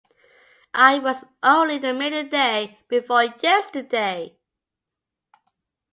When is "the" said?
2.11-2.23